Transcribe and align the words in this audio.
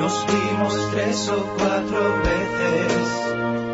Nos 0.00 0.26
vimos 0.28 0.90
tres 0.92 1.28
o 1.28 1.44
cuatro 1.58 2.22
veces 2.24 3.69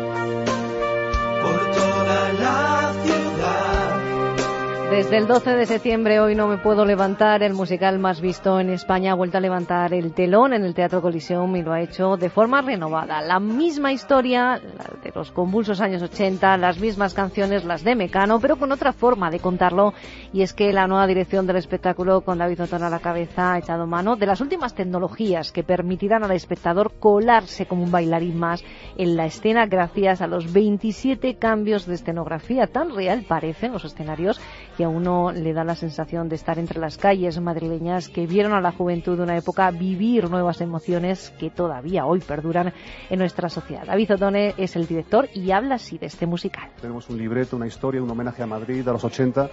Desde 4.97 5.17
el 5.17 5.27
12 5.27 5.51
de 5.51 5.67
septiembre, 5.67 6.19
hoy 6.19 6.33
no 6.33 6.47
me 6.47 6.57
puedo 6.57 6.83
levantar, 6.83 7.43
el 7.43 7.53
musical 7.53 7.99
más 7.99 8.19
visto 8.19 8.59
en 8.59 8.71
España 8.71 9.11
ha 9.11 9.15
vuelto 9.15 9.37
a 9.37 9.41
levantar 9.41 9.93
el 9.93 10.11
telón 10.11 10.53
en 10.53 10.63
el 10.63 10.73
Teatro 10.73 11.03
Coliseum 11.03 11.55
y 11.55 11.61
lo 11.61 11.71
ha 11.71 11.81
hecho 11.81 12.17
de 12.17 12.31
forma 12.31 12.63
renovada. 12.63 13.21
La 13.21 13.39
misma 13.39 13.93
historia, 13.93 14.59
la 14.59 14.85
de 15.03 15.11
los 15.13 15.31
convulsos 15.31 15.81
años 15.81 16.01
80, 16.01 16.57
las 16.57 16.79
mismas 16.79 17.13
canciones, 17.13 17.63
las 17.63 17.83
de 17.83 17.93
Mecano, 17.93 18.39
pero 18.39 18.55
con 18.55 18.71
otra 18.71 18.91
forma 18.91 19.29
de 19.29 19.39
contarlo. 19.39 19.93
Y 20.33 20.41
es 20.41 20.53
que 20.55 20.73
la 20.73 20.87
nueva 20.87 21.05
dirección 21.05 21.45
del 21.45 21.57
espectáculo, 21.57 22.21
con 22.21 22.39
David 22.39 22.63
Otón 22.63 22.81
a 22.81 22.89
la 22.89 22.97
cabeza, 22.97 23.53
ha 23.53 23.59
echado 23.59 23.85
mano 23.85 24.15
de 24.15 24.25
las 24.25 24.41
últimas 24.41 24.73
tecnologías 24.73 25.51
que 25.51 25.63
permitirán 25.63 26.23
al 26.23 26.31
espectador 26.31 26.93
colarse 26.99 27.67
como 27.67 27.83
un 27.83 27.91
bailarín 27.91 28.39
más 28.39 28.63
en 28.97 29.15
la 29.15 29.27
escena 29.27 29.67
gracias 29.67 30.23
a 30.23 30.27
los 30.27 30.51
27 30.51 31.35
cambios 31.35 31.85
de 31.85 31.93
escenografía. 31.93 32.65
Tan 32.65 32.95
real 32.95 33.25
parecen 33.27 33.73
los 33.73 33.85
escenarios 33.85 34.41
que 34.75 34.86
a 34.87 34.89
uno 34.89 35.31
le 35.31 35.53
da 35.53 35.63
la 35.63 35.75
sensación 35.75 36.29
de 36.29 36.35
estar 36.35 36.57
entre 36.57 36.79
las 36.79 36.97
calles 36.97 37.39
madrileñas 37.39 38.09
que 38.09 38.25
vieron 38.25 38.53
a 38.53 38.61
la 38.61 38.71
juventud 38.71 39.17
de 39.17 39.23
una 39.23 39.37
época 39.37 39.69
vivir 39.71 40.29
nuevas 40.29 40.61
emociones 40.61 41.33
que 41.37 41.49
todavía 41.49 42.05
hoy 42.05 42.19
perduran 42.21 42.73
en 43.09 43.19
nuestra 43.19 43.49
sociedad. 43.49 43.85
David 43.85 44.13
Otone 44.13 44.53
es 44.57 44.75
el 44.75 44.87
director 44.87 45.27
y 45.33 45.51
habla 45.51 45.75
así 45.75 45.97
de 45.97 46.07
este 46.07 46.25
musical. 46.25 46.69
Tenemos 46.81 47.09
un 47.09 47.17
libreto, 47.17 47.55
una 47.55 47.67
historia, 47.67 48.01
un 48.01 48.09
homenaje 48.09 48.41
a 48.43 48.47
Madrid 48.47 48.87
a 48.87 48.93
los 48.93 49.03
80. 49.03 49.49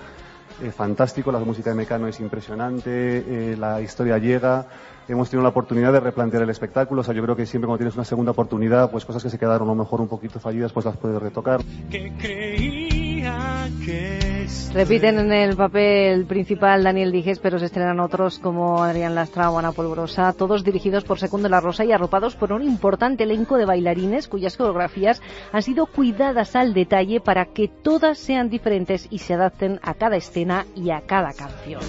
eh, 0.63 0.71
fantástico, 0.71 1.33
la 1.33 1.39
música 1.41 1.71
de 1.71 1.77
Mecano 1.77 2.07
es 2.07 2.21
impresionante, 2.21 3.53
eh, 3.53 3.57
la 3.57 3.81
historia 3.81 4.19
llega, 4.19 4.67
hemos 5.09 5.29
tenido 5.29 5.43
la 5.43 5.49
oportunidad 5.49 5.93
de 5.93 5.99
replantear 6.01 6.45
el 6.45 6.51
espectáculo, 6.51 7.01
o 7.01 7.05
sea, 7.05 7.13
yo 7.15 7.23
creo 7.23 7.35
que 7.35 7.45
siempre 7.47 7.67
cuando 7.67 7.79
tienes 7.79 7.95
una 7.97 8.05
segunda 8.05 8.31
oportunidad, 8.31 8.91
pues 8.91 9.05
cosas 9.05 9.23
que 9.23 9.31
se 9.31 9.39
quedaron 9.39 9.69
a 9.69 9.73
lo 9.73 9.75
mejor 9.75 10.01
un 10.01 10.09
poquito 10.09 10.39
fallidas, 10.39 10.73
pues 10.73 10.87
las 10.87 10.97
puedes 10.97 11.21
retocar. 11.21 11.61
Que 11.91 12.13
creía 12.19 13.69
que 13.85 14.24
Repiten 14.73 15.19
en 15.19 15.33
el 15.33 15.57
papel 15.57 16.27
principal 16.27 16.83
Daniel 16.83 17.13
Dijes, 17.13 17.39
pero 17.39 17.59
se 17.59 17.67
estrenan 17.67 18.01
otros 18.01 18.39
como 18.39 18.83
Adrián 18.83 19.15
Lastra 19.15 19.51
o 19.51 19.59
Ana 19.59 19.73
Polvorosa, 19.73 20.33
todos 20.33 20.65
dirigidos 20.65 21.05
por 21.05 21.19
Segundo 21.19 21.49
La 21.49 21.61
Rosa 21.61 21.85
y 21.85 21.93
arropados 21.93 22.35
por 22.37 22.53
un 22.53 22.63
importante 22.63 23.25
elenco 23.25 23.57
de 23.57 23.67
bailarines 23.67 24.29
cuyas 24.29 24.57
coreografías 24.57 25.23
han 25.53 25.63
sido 25.63 25.87
cuidadas 25.87 26.57
al 26.57 26.75
detalle 26.75 27.21
para 27.21 27.47
que 27.47 27.69
todas 27.69 28.19
sean 28.19 28.51
diferentes 28.51 29.07
y 29.11 29.19
se 29.19 29.35
adapten 29.35 29.79
a 29.83 29.95
cada 29.95 30.17
escena 30.17 30.67
y 30.75 30.91
a 30.91 31.03
cada 31.03 31.33
canción. 31.33 31.81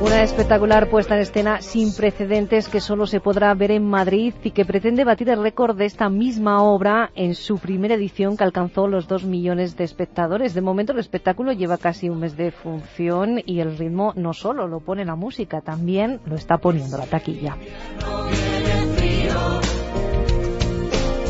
Una 0.00 0.22
espectacular 0.22 0.88
puesta 0.88 1.16
en 1.16 1.22
escena 1.22 1.60
sin 1.60 1.92
precedentes 1.92 2.68
que 2.68 2.80
solo 2.80 3.08
se 3.08 3.18
podrá 3.18 3.52
ver 3.54 3.72
en 3.72 3.84
Madrid 3.84 4.32
y 4.44 4.52
que 4.52 4.64
pretende 4.64 5.02
batir 5.02 5.28
el 5.28 5.42
récord 5.42 5.76
de 5.76 5.86
esta 5.86 6.08
misma 6.08 6.62
obra 6.62 7.10
en 7.16 7.34
su 7.34 7.58
primera 7.58 7.96
edición 7.96 8.36
que 8.36 8.44
alcanzó 8.44 8.86
los 8.86 9.08
dos 9.08 9.24
millones 9.24 9.76
de 9.76 9.82
espectadores. 9.82 10.54
De 10.54 10.60
momento 10.60 10.92
el 10.92 11.00
espectáculo 11.00 11.50
lleva 11.50 11.78
casi 11.78 12.08
un 12.08 12.20
mes 12.20 12.36
de 12.36 12.52
función 12.52 13.40
y 13.44 13.58
el 13.58 13.76
ritmo 13.76 14.12
no 14.14 14.34
solo 14.34 14.68
lo 14.68 14.78
pone 14.78 15.04
la 15.04 15.16
música, 15.16 15.62
también 15.62 16.20
lo 16.26 16.36
está 16.36 16.58
poniendo 16.58 16.96
la 16.96 17.06
taquilla. 17.06 17.56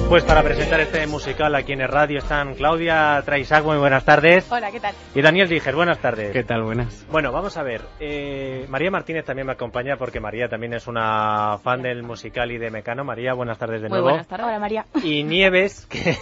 Pues 0.08 0.24
para 0.24 0.42
presentar 0.42 0.80
este 0.80 1.06
musical 1.06 1.54
aquí 1.54 1.74
en 1.74 1.82
el 1.82 1.88
radio 1.88 2.16
están 2.18 2.54
Claudia 2.54 3.20
Traisac, 3.26 3.62
muy 3.62 3.76
buenas 3.76 4.06
tardes. 4.06 4.50
Hola, 4.50 4.70
¿qué 4.72 4.80
tal? 4.80 4.94
Y 5.14 5.20
Daniel 5.20 5.48
Díger, 5.50 5.74
buenas 5.74 5.98
tardes. 5.98 6.30
¿Qué 6.32 6.44
tal? 6.44 6.62
Buenas. 6.62 7.06
Bueno, 7.10 7.30
vamos 7.30 7.58
a 7.58 7.62
ver. 7.62 7.82
eh, 8.00 8.64
María 8.70 8.90
Martínez 8.90 9.26
también 9.26 9.46
me 9.46 9.52
acompaña 9.52 9.96
porque 9.98 10.18
María 10.18 10.48
también 10.48 10.72
es 10.72 10.86
una 10.86 11.58
fan 11.62 11.82
del 11.82 12.02
musical 12.04 12.50
y 12.50 12.56
de 12.56 12.70
Mecano. 12.70 13.04
María, 13.04 13.34
buenas 13.34 13.58
tardes 13.58 13.82
de 13.82 13.88
Muy 13.90 13.96
nuevo. 13.98 14.08
buenas 14.08 14.26
tardes. 14.26 14.46
Hola, 14.46 14.58
María. 14.58 14.86
Y 15.04 15.24
Nieves, 15.24 15.84
que, 15.86 16.16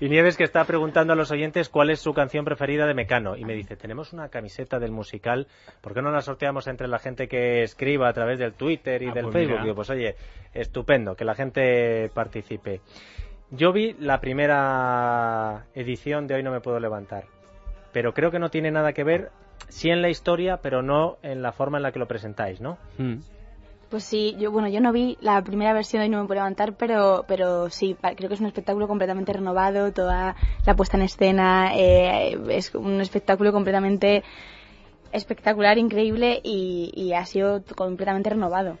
y 0.00 0.08
Nieves 0.08 0.36
que 0.36 0.42
está 0.42 0.64
preguntando 0.64 1.12
a 1.12 1.16
los 1.16 1.30
oyentes 1.30 1.68
cuál 1.68 1.90
es 1.90 2.00
su 2.00 2.12
canción 2.12 2.44
preferida 2.44 2.84
de 2.86 2.94
Mecano. 2.94 3.36
Y 3.36 3.44
me 3.44 3.54
dice, 3.54 3.76
tenemos 3.76 4.12
una 4.12 4.28
camiseta 4.28 4.80
del 4.80 4.90
musical, 4.90 5.46
¿por 5.80 5.94
qué 5.94 6.02
no 6.02 6.10
la 6.10 6.20
sorteamos 6.20 6.66
entre 6.66 6.88
la 6.88 6.98
gente 6.98 7.28
que 7.28 7.62
escriba 7.62 8.08
a 8.08 8.12
través 8.12 8.40
del 8.40 8.54
Twitter 8.54 9.00
y 9.04 9.08
Ah, 9.10 9.12
del 9.14 9.24
pues 9.26 9.34
Facebook? 9.34 9.52
mira. 9.52 9.62
Digo, 9.62 9.76
pues 9.76 9.90
oye, 9.90 10.16
estupendo, 10.52 11.14
que 11.14 11.24
la 11.24 11.36
gente 11.36 12.10
participe. 12.12 12.80
Yo 13.52 13.72
vi 13.72 13.94
la 13.98 14.20
primera 14.20 15.66
edición 15.74 16.28
de 16.28 16.34
Hoy 16.34 16.42
no 16.42 16.52
me 16.52 16.60
puedo 16.60 16.78
levantar, 16.78 17.24
pero 17.92 18.14
creo 18.14 18.30
que 18.30 18.38
no 18.38 18.48
tiene 18.48 18.70
nada 18.70 18.92
que 18.92 19.02
ver, 19.02 19.30
sí 19.68 19.90
en 19.90 20.02
la 20.02 20.08
historia, 20.08 20.58
pero 20.58 20.82
no 20.82 21.18
en 21.22 21.42
la 21.42 21.50
forma 21.50 21.78
en 21.78 21.82
la 21.82 21.90
que 21.90 21.98
lo 21.98 22.06
presentáis, 22.06 22.60
¿no? 22.60 22.78
Mm. 22.98 23.16
Pues 23.88 24.04
sí, 24.04 24.36
yo 24.38 24.52
bueno, 24.52 24.68
yo 24.68 24.80
no 24.80 24.92
vi 24.92 25.18
la 25.20 25.42
primera 25.42 25.72
versión 25.72 26.00
de 26.00 26.04
Hoy 26.04 26.10
no 26.10 26.20
me 26.20 26.28
puedo 26.28 26.38
levantar, 26.38 26.74
pero 26.74 27.24
pero 27.26 27.70
sí, 27.70 27.96
creo 28.00 28.28
que 28.28 28.34
es 28.34 28.40
un 28.40 28.46
espectáculo 28.46 28.86
completamente 28.86 29.32
renovado, 29.32 29.92
toda 29.92 30.36
la 30.64 30.76
puesta 30.76 30.96
en 30.96 31.02
escena 31.02 31.72
eh, 31.74 32.38
es 32.50 32.72
un 32.76 33.00
espectáculo 33.00 33.52
completamente 33.52 34.22
espectacular, 35.10 35.76
increíble 35.76 36.40
y, 36.44 36.92
y 36.94 37.14
ha 37.14 37.26
sido 37.26 37.64
completamente 37.74 38.30
renovado. 38.30 38.78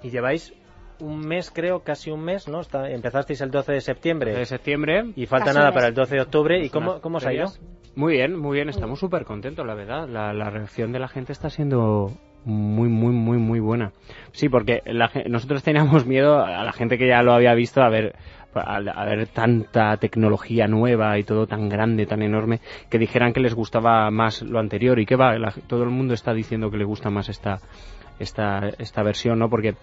Y 0.00 0.10
lleváis 0.10 0.52
un 1.02 1.20
mes, 1.20 1.50
creo, 1.50 1.80
casi 1.80 2.10
un 2.10 2.22
mes, 2.24 2.48
¿no? 2.48 2.60
Está- 2.60 2.90
empezasteis 2.90 3.40
el 3.40 3.50
12 3.50 3.72
de 3.72 3.80
septiembre. 3.80 4.34
De 4.34 4.46
septiembre. 4.46 5.04
Y 5.16 5.26
falta 5.26 5.46
Casi 5.46 5.58
nada 5.58 5.70
mes. 5.70 5.74
para 5.74 5.88
el 5.88 5.94
12 5.94 6.14
de 6.16 6.20
octubre. 6.22 6.64
¿Y 6.64 6.70
cómo, 6.70 7.00
cómo 7.00 7.18
os 7.18 7.26
ha 7.26 7.32
ido? 7.32 7.46
Muy 7.94 8.14
bien, 8.14 8.38
muy 8.38 8.54
bien. 8.56 8.68
Estamos 8.68 8.98
súper 8.98 9.24
contentos, 9.24 9.66
la 9.66 9.74
verdad. 9.74 10.08
La, 10.08 10.32
la 10.32 10.48
reacción 10.50 10.92
de 10.92 10.98
la 10.98 11.08
gente 11.08 11.32
está 11.32 11.50
siendo 11.50 12.12
muy, 12.44 12.88
muy, 12.88 13.12
muy, 13.12 13.38
muy 13.38 13.60
buena. 13.60 13.92
Sí, 14.32 14.48
porque 14.48 14.80
la 14.86 15.10
nosotros 15.28 15.62
teníamos 15.62 16.06
miedo 16.06 16.42
a 16.44 16.64
la 16.64 16.72
gente 16.72 16.96
que 16.98 17.06
ya 17.08 17.22
lo 17.22 17.32
había 17.34 17.54
visto 17.54 17.82
a 17.82 17.88
ver 17.88 18.14
a, 18.54 18.76
a 18.76 19.04
ver 19.06 19.26
tanta 19.28 19.96
tecnología 19.96 20.66
nueva 20.68 21.18
y 21.18 21.24
todo 21.24 21.46
tan 21.46 21.68
grande, 21.70 22.04
tan 22.06 22.20
enorme, 22.22 22.60
que 22.90 22.98
dijeran 22.98 23.32
que 23.32 23.40
les 23.40 23.54
gustaba 23.54 24.10
más 24.10 24.42
lo 24.42 24.58
anterior 24.58 24.98
y 24.98 25.06
que 25.06 25.16
va, 25.16 25.38
la- 25.38 25.54
todo 25.66 25.84
el 25.84 25.90
mundo 25.90 26.12
está 26.14 26.34
diciendo 26.34 26.70
que 26.70 26.76
le 26.76 26.84
gusta 26.84 27.08
más 27.08 27.28
esta, 27.30 27.60
esta, 28.18 28.68
esta 28.78 29.02
versión, 29.02 29.38
¿no? 29.38 29.48
Porque, 29.48 29.74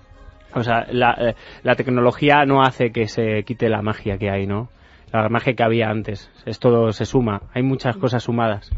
o 0.53 0.63
sea, 0.63 0.87
la, 0.91 1.13
eh, 1.19 1.35
la 1.63 1.75
tecnología 1.75 2.45
no 2.45 2.61
hace 2.63 2.91
que 2.91 3.07
se 3.07 3.43
quite 3.43 3.69
la 3.69 3.81
magia 3.81 4.17
que 4.17 4.29
hay, 4.29 4.47
¿no? 4.47 4.69
La 5.11 5.27
magia 5.29 5.53
que 5.53 5.63
había 5.63 5.89
antes. 5.89 6.29
Es 6.45 6.59
todo, 6.59 6.91
se 6.91 7.05
suma. 7.05 7.41
Hay 7.53 7.63
muchas 7.63 7.97
cosas 7.97 8.23
sumadas. 8.23 8.69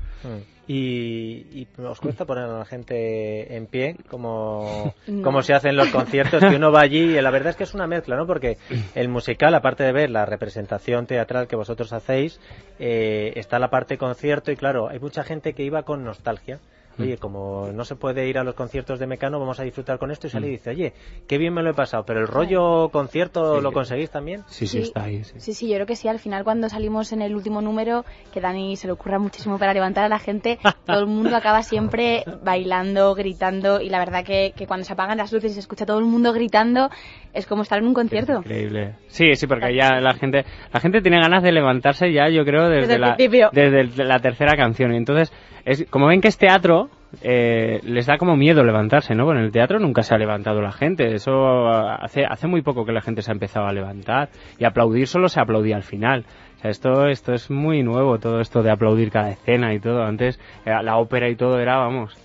Y, 0.67 1.47
y 1.51 1.67
os 1.83 1.99
cuesta 1.99 2.23
poner 2.25 2.45
a 2.45 2.59
la 2.59 2.65
gente 2.65 3.57
en 3.57 3.65
pie, 3.65 3.97
como, 4.09 4.93
No. 5.07 5.23
como 5.23 5.41
se 5.41 5.53
hacen 5.53 5.75
los 5.75 5.89
conciertos, 5.89 6.41
que 6.41 6.55
uno 6.55 6.71
va 6.71 6.81
allí 6.81 7.17
y 7.17 7.21
la 7.21 7.31
verdad 7.31 7.49
es 7.49 7.55
que 7.57 7.63
es 7.63 7.73
una 7.73 7.87
mezcla, 7.87 8.15
¿no? 8.15 8.25
Porque 8.25 8.57
el 8.95 9.09
musical, 9.09 9.53
aparte 9.55 9.83
de 9.83 9.91
ver 9.91 10.09
la 10.11 10.25
representación 10.25 11.07
teatral 11.07 11.47
que 11.47 11.57
vosotros 11.57 11.91
hacéis, 11.91 12.39
eh, 12.79 13.33
está 13.35 13.59
la 13.59 13.69
parte 13.69 13.97
concierto 13.97 14.51
y 14.51 14.55
claro, 14.55 14.87
hay 14.87 14.99
mucha 14.99 15.23
gente 15.23 15.53
que 15.53 15.63
iba 15.63 15.83
con 15.83 16.05
nostalgia. 16.05 16.59
Oye, 16.99 17.17
como 17.17 17.69
no 17.73 17.83
se 17.85 17.95
puede 17.95 18.27
ir 18.27 18.37
a 18.37 18.43
los 18.43 18.55
conciertos 18.55 18.99
de 18.99 19.07
Mecano, 19.07 19.39
vamos 19.39 19.59
a 19.59 19.63
disfrutar 19.63 19.97
con 19.97 20.11
esto 20.11 20.27
y 20.27 20.29
sale 20.29 20.47
y 20.47 20.51
dice, 20.51 20.69
oye, 20.71 20.93
qué 21.27 21.37
bien 21.37 21.53
me 21.53 21.63
lo 21.63 21.71
he 21.71 21.73
pasado, 21.73 22.03
pero 22.05 22.19
el 22.19 22.27
rollo 22.27 22.89
concierto 22.89 23.57
Sí. 23.57 23.61
lo 23.63 23.71
conseguís 23.71 24.09
también. 24.11 24.41
Sí, 24.47 24.67
sí, 24.67 24.77
Sí. 24.77 24.83
está 24.83 25.03
ahí. 25.03 25.23
sí. 25.23 25.39
Sí, 25.39 25.53
sí, 25.53 25.67
yo 25.69 25.75
creo 25.75 25.85
que 25.87 25.95
sí. 25.95 26.07
Al 26.07 26.19
final, 26.19 26.43
cuando 26.43 26.69
salimos 26.69 27.11
en 27.13 27.21
el 27.21 27.35
último 27.35 27.61
número, 27.61 28.05
que 28.33 28.41
Dani 28.41 28.75
se 28.75 28.87
le 28.87 28.93
ocurra 28.93 29.19
muchísimo 29.19 29.57
para 29.57 29.73
levantar 29.73 30.03
a 30.03 30.09
la 30.09 30.19
gente, 30.19 30.59
todo 30.85 30.99
el 30.99 31.07
mundo 31.07 31.35
acaba 31.35 31.63
siempre 31.63 32.23
bailando, 32.43 33.13
gritando. 33.15 33.79
Y 33.81 33.89
la 33.89 33.99
verdad 33.99 34.23
que, 34.23 34.53
que 34.55 34.67
cuando 34.67 34.85
se 34.85 34.93
apagan 34.93 35.17
las 35.17 35.31
luces 35.31 35.51
y 35.51 35.53
se 35.55 35.59
escucha 35.61 35.85
todo 35.85 35.99
el 35.99 36.05
mundo 36.05 36.33
gritando, 36.33 36.89
es 37.33 37.45
como 37.47 37.63
estar 37.63 37.79
en 37.79 37.85
un 37.87 37.93
concierto. 37.93 38.37
Increíble. 38.39 38.95
Sí, 39.07 39.35
sí, 39.35 39.47
porque 39.47 39.73
ya 39.75 39.99
la 40.01 40.13
gente, 40.13 40.45
la 40.73 40.79
gente 40.79 41.01
tiene 41.01 41.19
ganas 41.19 41.43
de 41.43 41.51
levantarse 41.51 42.11
ya, 42.11 42.29
yo 42.29 42.43
creo, 42.43 42.67
desde, 42.69 42.81
Desde 42.81 42.95
el 42.95 43.01
la, 43.01 43.15
principio. 43.15 43.49
desde 43.53 44.03
la 44.03 44.19
tercera 44.19 44.55
canción. 44.55 44.93
Y 44.93 44.97
entonces, 44.97 45.31
es, 45.65 45.85
como 45.89 46.07
ven 46.07 46.21
que 46.21 46.27
es 46.27 46.37
teatro, 46.37 46.89
eh, 47.21 47.81
les 47.83 48.05
da 48.05 48.17
como 48.17 48.35
miedo 48.37 48.63
levantarse, 48.63 49.15
¿no? 49.15 49.25
Bueno, 49.25 49.41
en 49.41 49.47
el 49.47 49.51
teatro 49.51 49.79
nunca 49.79 50.03
se 50.03 50.15
ha 50.15 50.17
levantado 50.17 50.61
la 50.61 50.71
gente. 50.71 51.13
Eso 51.13 51.67
hace, 51.67 52.25
hace 52.25 52.47
muy 52.47 52.61
poco 52.61 52.85
que 52.85 52.93
la 52.93 53.01
gente 53.01 53.21
se 53.21 53.31
ha 53.31 53.33
empezado 53.33 53.67
a 53.67 53.73
levantar. 53.73 54.29
Y 54.57 54.65
aplaudir 54.65 55.07
solo 55.07 55.27
se 55.27 55.41
aplaudía 55.41 55.75
al 55.75 55.83
final. 55.83 56.25
O 56.57 56.59
sea, 56.61 56.71
esto, 56.71 57.07
esto 57.07 57.33
es 57.33 57.49
muy 57.49 57.83
nuevo, 57.83 58.19
todo 58.19 58.39
esto 58.39 58.63
de 58.63 58.71
aplaudir 58.71 59.11
cada 59.11 59.31
escena 59.31 59.73
y 59.73 59.79
todo. 59.79 60.03
Antes, 60.03 60.39
eh, 60.65 60.71
la 60.81 60.97
ópera 60.97 61.29
y 61.29 61.35
todo 61.35 61.59
era, 61.59 61.77
vamos. 61.77 62.17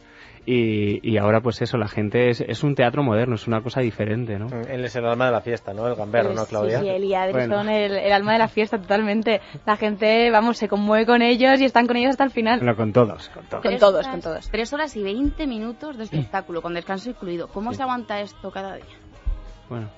Y, 0.48 1.00
y 1.02 1.18
ahora, 1.18 1.40
pues 1.40 1.60
eso, 1.60 1.76
la 1.76 1.88
gente 1.88 2.30
es, 2.30 2.40
es 2.40 2.62
un 2.62 2.76
teatro 2.76 3.02
moderno, 3.02 3.34
es 3.34 3.48
una 3.48 3.60
cosa 3.62 3.80
diferente, 3.80 4.38
¿no? 4.38 4.46
Él 4.68 4.84
es 4.84 4.94
el 4.94 5.04
alma 5.04 5.26
de 5.26 5.32
la 5.32 5.40
fiesta, 5.40 5.74
¿no? 5.74 5.88
El 5.88 5.96
gamberro, 5.96 6.28
¿no, 6.30 6.36
Pues 6.36 6.48
Claudia? 6.48 6.78
Sí, 6.78 6.84
sí, 6.84 6.90
él 6.90 7.02
y 7.04 7.14
Adri 7.14 7.32
Bueno. 7.32 7.56
son 7.58 7.68
el, 7.68 7.92
el 7.96 8.12
alma 8.12 8.32
de 8.34 8.38
la 8.38 8.46
fiesta 8.48 8.78
totalmente. 8.80 9.40
La 9.66 9.76
gente, 9.76 10.30
vamos, 10.30 10.56
se 10.56 10.68
conmueve 10.68 11.04
con 11.04 11.20
ellos 11.20 11.60
y 11.60 11.64
están 11.64 11.88
con 11.88 11.96
ellos 11.96 12.10
hasta 12.10 12.22
el 12.24 12.30
final. 12.30 12.60
Bueno, 12.60 12.76
con 12.76 12.92
todos, 12.92 13.28
con 13.30 13.44
todos. 13.46 13.62
Con 13.62 13.70
Tres 13.70 13.80
todos, 13.80 13.94
horas- 14.06 14.10
con 14.12 14.20
todos. 14.20 14.48
Tres 14.48 14.72
horas 14.72 14.96
y 14.96 15.02
20 15.02 15.46
minutos 15.48 15.96
de 15.98 16.04
espectáculo, 16.04 16.62
con 16.62 16.74
descanso 16.74 17.10
incluido. 17.10 17.48
¿Cómo 17.48 17.72
se 17.74 17.82
aguanta 17.82 18.20
esto 18.20 18.52
cada 18.52 18.76
día? 18.76 18.84
Bueno. 19.68 19.88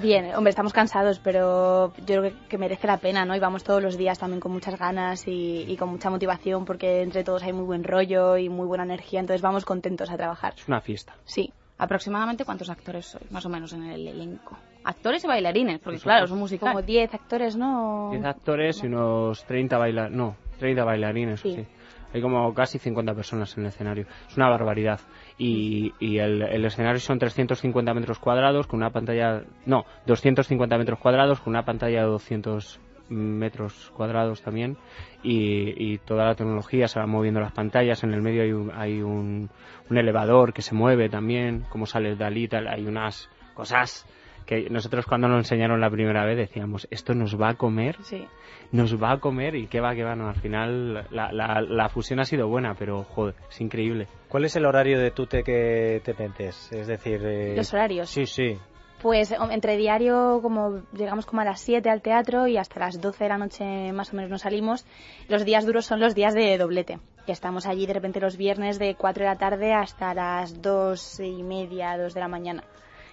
Bien, 0.00 0.34
hombre, 0.34 0.50
estamos 0.50 0.72
cansados, 0.72 1.18
pero 1.18 1.92
yo 1.98 2.04
creo 2.06 2.22
que, 2.22 2.34
que 2.48 2.58
merece 2.58 2.86
la 2.86 2.96
pena, 2.96 3.24
¿no? 3.26 3.36
Y 3.36 3.40
vamos 3.40 3.62
todos 3.62 3.82
los 3.82 3.98
días 3.98 4.18
también 4.18 4.40
con 4.40 4.50
muchas 4.52 4.78
ganas 4.78 5.28
y, 5.28 5.64
y 5.68 5.76
con 5.76 5.90
mucha 5.90 6.08
motivación 6.08 6.64
porque 6.64 7.02
entre 7.02 7.24
todos 7.24 7.42
hay 7.42 7.52
muy 7.52 7.64
buen 7.64 7.84
rollo 7.84 8.36
y 8.38 8.48
muy 8.48 8.66
buena 8.66 8.84
energía, 8.84 9.20
entonces 9.20 9.42
vamos 9.42 9.64
contentos 9.64 10.10
a 10.10 10.16
trabajar. 10.16 10.54
Es 10.56 10.66
una 10.66 10.80
fiesta. 10.80 11.14
Sí, 11.24 11.52
¿Aproximadamente 11.78 12.44
cuántos 12.44 12.70
actores 12.70 13.06
sois, 13.06 13.28
más 13.32 13.44
o 13.44 13.48
menos, 13.48 13.72
en 13.72 13.82
el 13.84 14.06
elenco? 14.06 14.56
Actores 14.84 15.24
y 15.24 15.26
bailarines, 15.26 15.80
porque 15.80 15.98
claro, 15.98 16.28
son 16.28 16.38
musical. 16.38 16.68
Como 16.70 16.82
10 16.82 17.12
actores, 17.12 17.56
¿no? 17.56 18.10
10 18.12 18.24
actores 18.24 18.84
y 18.84 18.86
unos 18.86 19.44
30 19.46 19.78
bailarines. 19.78 20.16
No, 20.16 20.36
30 20.60 20.84
bailarines, 20.84 21.40
Sí. 21.40 21.56
sí. 21.56 21.66
Hay 22.12 22.20
como 22.20 22.52
casi 22.54 22.78
50 22.78 23.14
personas 23.14 23.56
en 23.56 23.64
el 23.64 23.68
escenario. 23.68 24.06
Es 24.28 24.36
una 24.36 24.48
barbaridad. 24.48 25.00
Y, 25.38 25.94
y 25.98 26.18
el, 26.18 26.42
el 26.42 26.64
escenario 26.64 27.00
son 27.00 27.18
350 27.18 27.94
metros 27.94 28.18
cuadrados 28.18 28.66
con 28.66 28.78
una 28.78 28.90
pantalla... 28.90 29.42
No, 29.66 29.84
250 30.06 30.78
metros 30.78 30.98
cuadrados 30.98 31.40
con 31.40 31.52
una 31.52 31.64
pantalla 31.64 32.00
de 32.00 32.06
200 32.06 32.80
metros 33.08 33.92
cuadrados 33.96 34.42
también. 34.42 34.76
Y, 35.22 35.92
y 35.92 35.98
toda 35.98 36.26
la 36.26 36.34
tecnología 36.34 36.88
se 36.88 36.98
va 36.98 37.06
moviendo 37.06 37.40
las 37.40 37.52
pantallas. 37.52 38.02
En 38.04 38.12
el 38.12 38.22
medio 38.22 38.42
hay 38.42 38.52
un, 38.52 38.72
hay 38.72 39.02
un, 39.02 39.50
elevador 39.90 40.52
que 40.52 40.62
se 40.62 40.74
mueve 40.74 41.08
también. 41.08 41.64
Como 41.68 41.86
sale 41.86 42.16
Dalí, 42.16 42.48
tal. 42.48 42.68
Hay 42.68 42.86
unas 42.86 43.28
cosas 43.54 44.06
que 44.46 44.68
nosotros 44.70 45.06
cuando 45.06 45.28
nos 45.28 45.38
enseñaron 45.38 45.80
la 45.80 45.90
primera 45.90 46.24
vez 46.24 46.36
decíamos, 46.36 46.86
esto 46.90 47.14
nos 47.14 47.40
va 47.40 47.50
a 47.50 47.54
comer 47.54 47.96
Sí. 48.02 48.26
nos 48.72 49.00
va 49.02 49.12
a 49.12 49.20
comer 49.20 49.54
y 49.56 49.66
qué 49.66 49.80
va, 49.80 49.94
qué 49.94 50.02
va, 50.04 50.14
no, 50.16 50.28
al 50.28 50.36
final 50.40 51.06
la, 51.10 51.32
la, 51.32 51.60
la 51.60 51.88
fusión 51.88 52.20
ha 52.20 52.24
sido 52.24 52.48
buena, 52.48 52.74
pero 52.74 53.02
joder, 53.04 53.34
es 53.50 53.60
increíble. 53.60 54.06
¿Cuál 54.28 54.44
es 54.46 54.56
el 54.56 54.64
horario 54.64 54.98
de 54.98 55.10
tute 55.10 55.42
que 55.42 56.00
te 56.04 56.14
metes? 56.14 56.72
Es 56.72 56.86
decir... 56.86 57.20
eh, 57.24 57.54
Los 57.56 57.72
horarios. 57.74 58.08
Sí, 58.10 58.26
sí. 58.26 58.56
Pues 59.02 59.32
o- 59.32 59.50
entre 59.50 59.76
diario, 59.76 60.38
como 60.42 60.82
llegamos 60.92 61.26
como 61.26 61.42
a 61.42 61.44
las 61.44 61.60
7 61.60 61.90
al 61.90 62.02
teatro 62.02 62.46
y 62.46 62.56
hasta 62.56 62.78
las 62.78 63.00
12 63.00 63.24
de 63.24 63.28
la 63.28 63.36
noche 63.38 63.92
más 63.92 64.12
o 64.12 64.16
menos 64.16 64.30
nos 64.30 64.42
salimos, 64.42 64.86
los 65.28 65.44
días 65.44 65.66
duros 65.66 65.86
son 65.86 65.98
los 66.00 66.14
días 66.14 66.34
de 66.34 66.56
doblete. 66.56 66.98
Que 67.26 67.32
estamos 67.32 67.66
allí 67.66 67.84
de 67.86 67.94
repente 67.94 68.20
los 68.20 68.36
viernes 68.36 68.78
de 68.78 68.94
4 68.94 69.24
de 69.24 69.28
la 69.30 69.36
tarde 69.38 69.72
hasta 69.72 70.14
las 70.14 70.62
2 70.62 71.20
y 71.20 71.42
media, 71.42 71.98
2 71.98 72.14
de 72.14 72.20
la 72.20 72.28
mañana. 72.28 72.62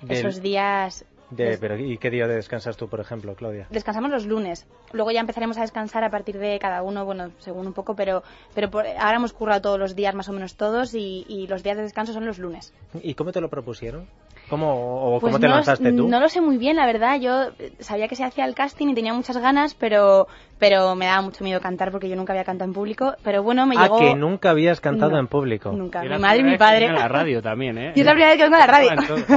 Del- 0.01 0.11
Esos 0.17 0.41
días 0.41 1.05
De, 1.29 1.57
pero, 1.59 1.77
¿Y 1.77 1.97
qué 1.99 2.09
día 2.09 2.27
descansas 2.27 2.75
tú, 2.75 2.87
por 2.87 2.99
ejemplo, 2.99 3.35
Claudia? 3.35 3.67
descansamos 3.69 4.09
los 4.09 4.25
lunes. 4.25 4.65
Luego 4.93 5.11
ya 5.11 5.19
empezaremos 5.19 5.57
a 5.57 5.61
descansar 5.61 6.03
a 6.03 6.09
partir 6.09 6.39
de 6.39 6.57
cada 6.59 6.81
uno, 6.81 7.05
bueno, 7.05 7.31
según 7.39 7.67
un 7.67 7.73
poco, 7.73 7.95
pero, 7.95 8.23
pero 8.55 8.71
por- 8.71 8.87
ahora 8.87 9.17
hemos 9.17 9.33
currado 9.33 9.61
todos 9.61 9.79
los 9.79 9.95
días, 9.95 10.15
más 10.15 10.27
o 10.29 10.33
menos 10.33 10.55
todos, 10.55 10.95
y, 10.95 11.25
y 11.29 11.45
los 11.47 11.61
días 11.61 11.77
de 11.77 11.83
descanso 11.83 12.13
son 12.13 12.25
los 12.25 12.39
lunes. 12.39 12.73
¿Y 13.03 13.13
cómo 13.13 13.31
te 13.31 13.41
lo 13.41 13.49
propusieron? 13.49 14.07
¿Cómo, 14.49 15.15
o 15.15 15.19
Pues 15.19 15.31
cómo 15.31 15.39
te 15.39 15.47
no, 15.47 15.55
lanzaste 15.55 15.91
tú? 15.93 16.07
No 16.07 16.19
lo 16.19 16.27
sé 16.27 16.41
muy 16.41 16.57
bien, 16.57 16.75
la 16.75 16.85
verdad. 16.85 17.19
Yo 17.19 17.51
sabía 17.79 18.07
que 18.07 18.15
se 18.15 18.23
hacía 18.23 18.45
el 18.45 18.55
casting 18.55 18.87
y 18.87 18.95
tenía 18.95 19.13
muchas 19.13 19.37
ganas, 19.37 19.75
pero, 19.75 20.27
pero 20.57 20.95
me 20.95 21.05
daba 21.05 21.21
mucho 21.21 21.43
miedo 21.43 21.61
cantar 21.61 21.91
porque 21.91 22.09
yo 22.09 22.15
nunca 22.15 22.33
había 22.33 22.43
cantado 22.43 22.67
en 22.67 22.73
público. 22.73 23.13
Pero 23.23 23.43
bueno, 23.43 23.67
me 23.67 23.75
ah, 23.77 23.83
llegó... 23.83 23.99
que 23.99 24.15
nunca 24.15 24.49
habías 24.49 24.81
cantado 24.81 25.11
No, 25.11 25.19
en 25.19 25.27
público. 25.27 25.71
Nunca. 25.71 26.01
Mi 26.01 26.17
madre 26.17 26.39
y 26.39 26.43
mi 26.43 26.57
padre. 26.57 26.91
la 26.91 27.07
radio 27.07 27.41
también, 27.41 27.77
¿eh? 27.77 27.93
Y 27.95 27.99
es 27.99 28.05
la 28.05 28.13
primera 28.13 28.31
vez 28.31 28.37
que 28.37 28.43
vengo 28.43 28.55
a 28.55 28.59
la 28.59 28.67
radio. 28.67 28.89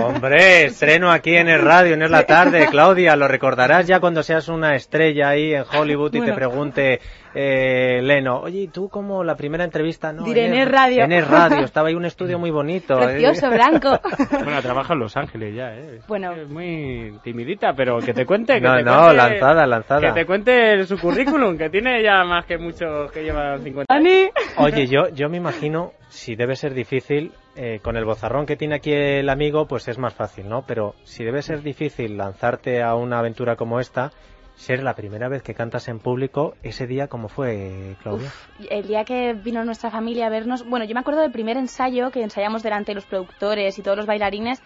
Hombre, 0.07 0.65
estreno 0.65 1.11
aquí 1.11 1.37
en 1.37 1.49
el 1.49 1.61
radio, 1.61 1.95
en 1.95 2.03
Es 2.03 2.11
la 2.11 2.25
Tarde, 2.25 2.67
Claudia, 2.71 3.15
lo 3.15 3.29
recordarás 3.29 3.87
ya 3.87 4.01
cuando 4.01 4.23
seas 4.23 4.49
una 4.49 4.75
estrella 4.75 5.29
ahí 5.29 5.53
en 5.55 5.65
Hollywood 5.71 6.15
y 6.15 6.23
te 6.23 6.33
pregunte 6.33 7.01
eh, 7.35 8.01
Leno, 8.03 8.41
oye, 8.41 8.61
¿y 8.63 8.69
tú 8.69 8.89
como 8.89 9.25
la 9.25 9.35
primera 9.37 9.65
entrevista? 9.65 10.13
No, 10.13 10.25
Diré, 10.25 10.47
en 10.47 10.55
Es 10.55 10.69
Radio. 10.71 11.05
En 11.05 11.13
Es 11.13 11.27
Radio, 11.29 11.59
estaba 11.65 11.89
ahí 11.89 11.95
un 11.95 12.05
estudio 12.05 12.39
muy 12.39 12.51
bonito. 12.51 13.01
eh. 13.01 13.05
Precioso, 13.19 13.51
blanco. 13.51 13.99
Bueno, 14.45 14.61
trabaja 14.63 14.93
en 14.95 15.01
Los 15.01 15.17
Ángeles 15.17 15.55
ya, 15.55 15.75
¿eh? 15.75 15.97
Es 15.99 16.07
Bueno. 16.07 16.33
es 16.33 16.49
muy 16.49 17.19
timidita, 17.23 17.73
pero 17.75 17.99
que 17.99 18.13
te 18.13 18.27
cuente. 18.27 18.55
Que 18.55 18.61
No, 18.61 18.77
te 18.77 18.83
no, 18.85 18.93
cuente- 18.93 19.17
lanzada, 19.17 19.67
lanzada. 19.67 20.01
Que 20.01 20.13
te 20.21 20.27
cuente 20.27 20.85
su 20.85 20.99
currículum, 20.99 21.57
que 21.57 21.71
tiene 21.71 22.03
ya 22.03 22.25
más 22.25 22.45
que 22.47 22.59
muchos 22.59 23.11
que 23.13 23.23
llevan 23.23 23.63
50 23.63 23.95
Ani. 23.95 24.29
Oye, 24.59 24.87
yo, 24.87 25.09
yo 25.15 25.29
me 25.29 25.37
imagino, 25.37 25.93
si 26.09 26.35
debe 26.35 26.57
ser 26.57 26.75
difícil, 26.75 27.33
eh, 27.57 27.81
con 27.83 27.97
el 27.97 28.05
bozarrón 28.05 28.47
que 28.47 28.57
tiene 28.57 28.77
aquí 28.77 28.93
el 28.93 29.29
amigo, 29.29 29.67
pues 29.67 29.87
es 29.89 29.99
más 29.99 30.15
fácil, 30.15 30.49
¿no? 30.49 30.65
Pero 30.67 30.95
si 31.05 31.25
debe 31.25 31.43
ser 31.43 31.63
difícil 31.63 32.17
lanzarte 32.17 32.83
a 32.83 32.95
una 32.95 33.19
aventura 33.19 33.57
como 33.57 33.79
esta, 33.81 34.11
ser 34.55 34.83
la 34.83 34.95
primera 34.95 35.29
vez 35.29 35.43
que 35.43 35.55
cantas 35.55 35.89
en 35.89 35.99
público, 35.99 36.55
ese 36.63 36.87
día, 36.87 37.09
¿cómo 37.09 37.29
fue, 37.29 37.97
Claudia? 38.03 38.29
Uf, 38.29 38.51
el 38.71 38.87
día 38.87 39.05
que 39.05 39.33
vino 39.35 39.65
nuestra 39.65 39.91
familia 39.91 40.27
a 40.27 40.31
vernos, 40.31 40.65
bueno, 40.69 40.85
yo 40.85 40.95
me 40.95 41.01
acuerdo 41.01 41.21
del 41.21 41.33
primer 41.33 41.57
ensayo 41.57 42.11
que 42.11 42.23
ensayamos 42.23 42.63
delante 42.63 42.93
de 42.93 42.97
los 42.97 43.07
productores 43.07 43.79
y 43.79 43.83
todos 43.83 43.97
los 43.97 44.07
bailarines, 44.07 44.63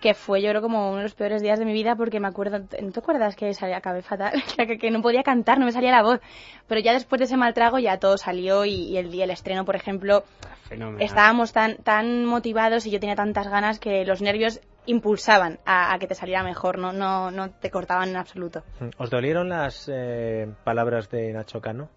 que 0.00 0.14
fue 0.14 0.42
yo 0.42 0.50
creo 0.50 0.60
como 0.60 0.88
uno 0.88 0.98
de 0.98 1.02
los 1.04 1.14
peores 1.14 1.42
días 1.42 1.58
de 1.58 1.64
mi 1.64 1.72
vida 1.72 1.96
porque 1.96 2.20
me 2.20 2.28
acuerdo, 2.28 2.58
¿no 2.82 2.92
te 2.92 3.00
acuerdas 3.00 3.34
que 3.36 3.54
salía, 3.54 3.78
acabé 3.78 4.02
fatal? 4.02 4.42
que, 4.56 4.78
que 4.78 4.90
no 4.90 5.00
podía 5.00 5.22
cantar, 5.22 5.58
no 5.58 5.64
me 5.64 5.72
salía 5.72 5.90
la 5.90 6.02
voz. 6.02 6.20
Pero 6.66 6.80
ya 6.80 6.92
después 6.92 7.18
de 7.18 7.24
ese 7.24 7.36
mal 7.36 7.54
trago 7.54 7.78
ya 7.78 7.98
todo 7.98 8.18
salió 8.18 8.64
y, 8.64 8.72
y 8.74 8.96
el 8.98 9.10
día 9.10 9.22
del 9.22 9.30
estreno, 9.30 9.64
por 9.64 9.76
ejemplo, 9.76 10.24
Fenomenal. 10.68 11.02
estábamos 11.02 11.52
tan, 11.52 11.76
tan 11.78 12.24
motivados 12.26 12.84
y 12.86 12.90
yo 12.90 13.00
tenía 13.00 13.16
tantas 13.16 13.48
ganas 13.48 13.78
que 13.78 14.04
los 14.04 14.20
nervios 14.20 14.60
impulsaban 14.86 15.58
a, 15.66 15.96
que 15.98 16.06
te 16.06 16.14
saliera 16.14 16.42
mejor, 16.42 16.78
no, 16.78 16.92
no, 16.92 17.30
no 17.30 17.50
te 17.50 17.70
cortaban 17.70 18.10
en 18.10 18.16
absoluto. 18.16 18.62
¿Os 18.98 19.10
dolieron 19.10 19.48
las 19.48 19.90
eh, 19.92 20.48
palabras 20.64 21.10
de 21.10 21.32
Nacho 21.32 21.60
Cano? 21.60 21.90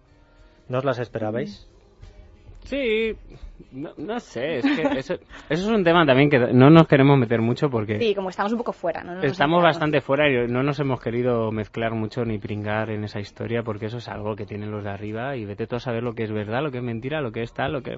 ¿No 0.68 0.78
os 0.78 0.84
las 0.84 0.98
esperabais? 0.98 1.69
Sí, 2.64 3.14
no, 3.72 3.90
no 3.96 4.20
sé, 4.20 4.58
es 4.58 4.64
que 4.66 4.82
eso, 4.98 5.14
eso 5.14 5.22
es 5.48 5.66
un 5.66 5.82
tema 5.84 6.04
también 6.06 6.30
que 6.30 6.38
no 6.38 6.70
nos 6.70 6.86
queremos 6.86 7.18
meter 7.18 7.40
mucho 7.40 7.68
porque 7.70 7.98
Sí, 7.98 8.14
como 8.14 8.28
estamos 8.30 8.52
un 8.52 8.58
poco 8.58 8.72
fuera, 8.72 9.02
¿no? 9.02 9.10
No 9.14 9.16
nos 9.22 9.24
estamos 9.32 9.62
bastante 9.62 10.00
fuera 10.00 10.28
y 10.28 10.46
no 10.50 10.62
nos 10.62 10.78
hemos 10.80 11.00
querido 11.00 11.50
mezclar 11.52 11.92
mucho 11.94 12.24
ni 12.24 12.38
pringar 12.38 12.90
en 12.90 13.04
esa 13.04 13.20
historia 13.20 13.62
porque 13.62 13.86
eso 13.86 13.98
es 13.98 14.08
algo 14.08 14.36
que 14.36 14.46
tienen 14.46 14.70
los 14.70 14.84
de 14.84 14.90
arriba 14.90 15.36
y 15.36 15.44
vete 15.44 15.66
tú 15.66 15.76
a 15.76 15.80
saber 15.80 16.02
lo 16.02 16.14
que 16.14 16.22
es 16.24 16.32
verdad, 16.32 16.62
lo 16.62 16.70
que 16.70 16.78
es 16.78 16.84
mentira, 16.84 17.20
lo 17.20 17.32
que 17.32 17.42
es 17.42 17.52
tal, 17.52 17.72
lo 17.72 17.82
que... 17.82 17.96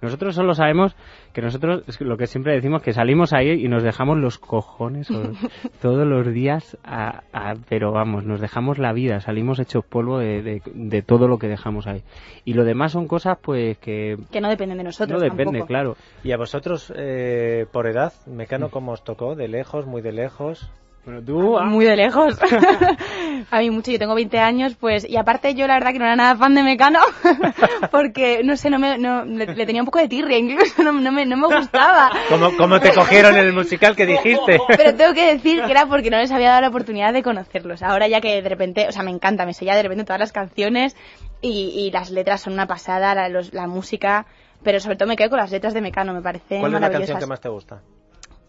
Nosotros 0.00 0.34
solo 0.34 0.54
sabemos 0.54 0.96
que 1.32 1.42
nosotros, 1.42 1.82
lo 2.00 2.16
que 2.16 2.26
siempre 2.26 2.54
decimos, 2.54 2.82
que 2.82 2.92
salimos 2.92 3.32
ahí 3.32 3.50
y 3.64 3.68
nos 3.68 3.82
dejamos 3.82 4.18
los 4.18 4.38
cojones 4.38 5.08
todos 5.82 6.06
los 6.06 6.32
días, 6.32 6.78
a, 6.84 7.22
a- 7.32 7.54
pero 7.68 7.92
vamos, 7.92 8.24
nos 8.24 8.40
dejamos 8.40 8.78
la 8.78 8.92
vida, 8.92 9.20
salimos 9.20 9.58
hechos 9.58 9.84
polvo 9.84 10.18
de, 10.18 10.42
de- 10.42 10.62
de 10.72 11.02
todo 11.02 11.28
lo 11.28 11.38
que 11.38 11.48
dejamos 11.48 11.86
ahí. 11.86 12.02
Y 12.44 12.54
lo 12.54 12.64
demás 12.64 12.92
son 12.92 13.06
cosas 13.08 13.38
pues 13.40 13.78
que 13.78 14.03
Que 14.30 14.40
no 14.40 14.48
dependen 14.48 14.78
de 14.78 14.84
nosotros 14.84 15.18
no 15.18 15.24
depende, 15.24 15.44
tampoco. 15.58 15.66
claro. 15.66 15.96
¿Y 16.22 16.32
a 16.32 16.36
vosotros, 16.36 16.92
eh, 16.96 17.66
por 17.72 17.86
edad, 17.86 18.12
Mecano, 18.26 18.70
cómo 18.70 18.92
os 18.92 19.04
tocó? 19.04 19.34
¿De 19.34 19.48
lejos, 19.48 19.86
muy 19.86 20.02
de 20.02 20.12
lejos? 20.12 20.68
Bueno, 21.04 21.20
tú... 21.22 21.58
ah, 21.58 21.64
Muy 21.66 21.84
de 21.84 21.96
lejos. 21.96 22.38
a 23.50 23.58
mí 23.60 23.70
mucho, 23.70 23.90
yo 23.90 23.98
tengo 23.98 24.14
20 24.14 24.38
años, 24.38 24.76
pues, 24.78 25.08
y 25.08 25.16
aparte 25.16 25.54
yo 25.54 25.66
la 25.66 25.74
verdad 25.74 25.92
que 25.92 25.98
no 25.98 26.04
era 26.06 26.16
nada 26.16 26.36
fan 26.36 26.54
de 26.54 26.62
Mecano, 26.62 27.00
porque, 27.90 28.42
no 28.44 28.56
sé, 28.56 28.70
no 28.70 28.78
me, 28.78 28.98
no, 28.98 29.24
le, 29.24 29.46
le 29.46 29.66
tenía 29.66 29.82
un 29.82 29.86
poco 29.86 29.98
de 29.98 30.08
tirria 30.08 30.38
incluso, 30.38 30.82
no, 30.82 30.92
no 30.92 31.12
me, 31.12 31.26
no 31.26 31.36
me 31.36 31.46
gustaba. 31.54 32.10
¿Cómo, 32.28 32.56
cómo 32.56 32.80
te 32.80 32.92
cogieron 32.92 33.34
en 33.36 33.46
el 33.46 33.52
musical 33.52 33.96
que 33.96 34.06
dijiste? 34.06 34.58
Pero 34.76 34.94
tengo 34.94 35.14
que 35.14 35.32
decir 35.34 35.62
que 35.64 35.70
era 35.70 35.86
porque 35.86 36.10
no 36.10 36.18
les 36.18 36.30
había 36.32 36.50
dado 36.50 36.62
la 36.62 36.68
oportunidad 36.68 37.12
de 37.12 37.22
conocerlos. 37.22 37.82
Ahora 37.82 38.08
ya 38.08 38.20
que 38.20 38.40
de 38.42 38.48
repente, 38.48 38.86
o 38.88 38.92
sea, 38.92 39.02
me 39.02 39.10
encanta, 39.10 39.46
me 39.46 39.54
sé 39.54 39.64
ya 39.64 39.76
de 39.76 39.82
repente 39.82 40.04
todas 40.04 40.20
las 40.20 40.32
canciones 40.32 40.96
y, 41.40 41.70
y 41.76 41.90
las 41.90 42.10
letras 42.10 42.40
son 42.42 42.52
una 42.54 42.66
pasada, 42.66 43.14
la, 43.14 43.28
los- 43.28 43.52
la 43.52 43.66
música, 43.66 44.26
pero 44.62 44.80
sobre 44.80 44.96
todo 44.96 45.08
me 45.08 45.16
quedo 45.16 45.30
con 45.30 45.38
las 45.38 45.50
letras 45.50 45.74
de 45.74 45.80
Mecano, 45.80 46.14
me 46.14 46.22
parecen 46.22 46.60
¿Cuál 46.60 46.74
es 46.74 46.80
la 46.80 46.90
canción 46.90 47.18
que 47.18 47.26
más 47.26 47.40
te 47.40 47.48
gusta? 47.48 47.80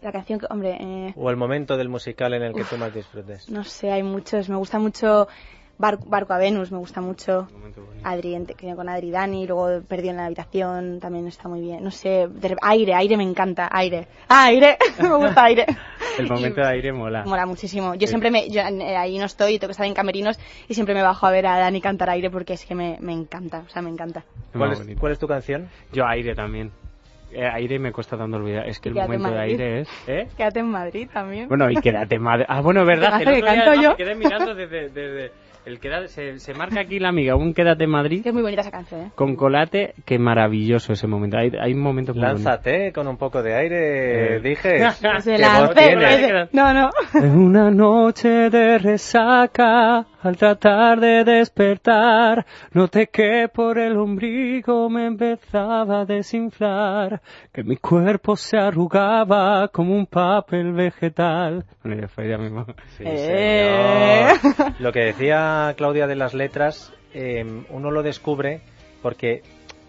La 0.06 0.12
canción 0.12 0.38
que, 0.38 0.46
hombre, 0.50 0.76
eh, 0.78 1.12
¿O 1.16 1.30
el 1.30 1.36
momento 1.36 1.76
del 1.76 1.88
musical 1.88 2.32
en 2.32 2.44
el 2.44 2.54
que 2.54 2.62
tú 2.62 2.76
más 2.78 2.94
disfrutes? 2.94 3.50
no 3.50 3.64
sé, 3.64 3.90
hay 3.90 4.04
muchos, 4.04 4.48
me 4.48 4.54
gusta 4.54 4.78
mucho 4.78 5.26
Bar- 5.78 5.98
Barco 6.06 6.32
a 6.32 6.38
Venus, 6.38 6.70
me 6.70 6.78
gusta 6.78 7.00
mucho. 7.00 7.48
Adri, 8.04 8.38
con 8.76 8.88
Adri 8.88 9.08
y 9.08 9.10
Dani, 9.10 9.48
luego 9.48 9.82
Perdido 9.82 10.12
en 10.12 10.18
la 10.18 10.26
habitación, 10.26 11.00
también 11.00 11.26
está 11.26 11.48
muy 11.48 11.60
bien. 11.60 11.82
No 11.82 11.90
sé, 11.90 12.28
de- 12.28 12.56
aire, 12.62 12.94
aire 12.94 13.16
me 13.16 13.24
encanta, 13.24 13.68
aire. 13.72 14.06
Ah, 14.28 14.44
aire, 14.44 14.78
me 15.02 15.16
gusta 15.16 15.42
aire. 15.42 15.66
El 16.18 16.28
momento 16.28 16.60
de 16.60 16.68
aire 16.68 16.92
mola. 16.92 17.24
Mola 17.24 17.44
muchísimo. 17.44 17.94
Yo 17.96 18.02
Sí. 18.02 18.06
siempre 18.06 18.30
me, 18.30 18.48
yo, 18.48 18.60
eh, 18.60 18.96
ahí 18.96 19.18
no 19.18 19.24
estoy, 19.24 19.58
tengo 19.58 19.70
que 19.70 19.72
estar 19.72 19.86
en 19.86 19.92
camerinos 19.94 20.38
y 20.68 20.74
siempre 20.74 20.94
me 20.94 21.02
bajo 21.02 21.26
a 21.26 21.32
ver 21.32 21.48
a 21.48 21.58
Dani 21.58 21.80
cantar 21.80 22.10
aire 22.10 22.30
porque 22.30 22.52
es 22.52 22.64
que 22.64 22.76
me, 22.76 22.96
me 23.00 23.12
encanta, 23.12 23.64
o 23.66 23.68
sea, 23.70 23.82
me 23.82 23.90
encanta. 23.90 24.24
¿Cuál 24.52 24.70
es, 24.70 24.86
cuál 25.00 25.10
es 25.10 25.18
tu 25.18 25.26
canción? 25.26 25.68
Yo 25.92 26.06
aire 26.06 26.36
también. 26.36 26.70
Eh, 27.32 27.44
aire 27.44 27.78
me 27.78 27.92
cuesta 27.92 28.16
tanto 28.16 28.36
olvidar. 28.36 28.68
Es 28.68 28.78
que 28.80 28.88
el 28.88 28.94
Quédate 28.94 29.14
en 29.14 29.20
momento 29.20 29.34
de 29.34 29.40
Madrid. 29.40 29.60
aire 29.60 29.80
es... 29.80 29.88
¿Eh? 30.06 30.28
Quédate 30.36 30.60
en 30.60 30.70
Madrid 30.70 31.08
también. 31.12 31.48
Bueno, 31.48 31.70
y 31.70 31.76
quédate 31.76 32.18
madre. 32.18 32.46
Ah, 32.48 32.60
bueno, 32.60 32.84
verdad. 32.84 33.18
¿Qué 33.24 33.24
que 33.24 33.40
canto 33.42 33.74
yo? 33.74 33.90
me 33.90 33.96
quedé 33.96 34.14
mirando 34.14 34.54
desde... 34.54 34.88
desde 34.90 35.32
el 35.66 35.80
queda- 35.80 36.06
se, 36.08 36.38
se 36.38 36.54
marca 36.54 36.80
aquí 36.80 36.98
la 36.98 37.08
amiga, 37.08 37.34
un 37.36 37.52
quédate 37.52 37.84
en 37.84 37.90
Madrid 37.90 38.22
Que 38.22 38.28
es 38.30 38.34
muy 38.34 38.42
bonita 38.42 38.62
esa 38.62 38.70
canción, 38.70 39.00
¿eh? 39.02 39.10
con 39.14 39.36
colate. 39.36 39.94
Qué 40.04 40.18
maravilloso 40.18 40.92
ese 40.92 41.06
momento. 41.06 41.36
Hay, 41.38 41.50
hay 41.60 41.74
momentos 41.74 42.14
muy 42.16 42.24
bonitos. 42.24 42.44
Lánzate 42.44 42.92
con 42.92 43.08
un 43.08 43.16
poco 43.16 43.42
de 43.42 43.54
aire, 43.54 44.36
Eh. 44.36 44.40
dije. 44.40 44.78
Se 44.90 45.34
¿Qué 45.34 45.38
la 45.38 45.60
voz 45.60 45.70
hace- 45.70 45.86
tienes? 45.88 46.18
ese- 46.20 46.48
No, 46.52 46.72
no. 46.72 46.90
En 47.14 47.36
una 47.36 47.70
noche 47.70 48.48
de 48.48 48.78
resaca, 48.78 50.06
al 50.22 50.36
tratar 50.36 51.00
de 51.00 51.24
despertar, 51.24 52.46
noté 52.72 53.08
que 53.08 53.48
por 53.52 53.78
el 53.78 53.96
ombligo 53.96 54.88
me 54.88 55.06
empezaba 55.06 56.00
a 56.00 56.04
desinflar, 56.04 57.20
que 57.52 57.62
mi 57.64 57.76
cuerpo 57.76 58.36
se 58.36 58.56
arrugaba 58.56 59.68
como 59.68 59.94
un 59.94 60.06
papel 60.06 60.72
vegetal. 60.72 61.64
Bueno, 61.82 62.00
ya 62.02 62.08
fue 62.08 62.28
ya 62.28 62.38
mismo. 62.38 62.64
Sí, 62.96 63.04
Eh. 63.06 64.28
señor. 64.42 64.72
Lo 64.80 64.92
que 64.92 65.00
decía 65.00 65.55
Claudia 65.76 66.06
de 66.06 66.16
las 66.16 66.34
letras, 66.34 66.92
eh, 67.14 67.44
uno 67.70 67.90
lo 67.90 68.02
descubre 68.02 68.60
porque 69.02 69.42